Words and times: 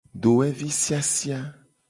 Dowevi 0.21 0.69
siasia. 0.81 1.39